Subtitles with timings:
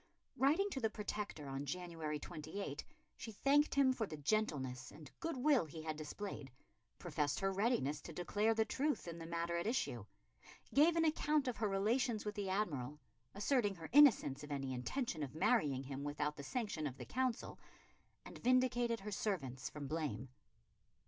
[0.35, 2.83] Writing to the Protector on January 28,
[3.17, 6.49] she thanked him for the gentleness and good will he had displayed;
[6.97, 10.03] professed her readiness to declare the truth in the matter at issue;
[10.73, 12.99] gave an account of her relations with the Admiral,
[13.35, 17.59] asserting her innocence of any intention of marrying him without the sanction of the Council;
[18.25, 20.29] and vindicated her servants from blame.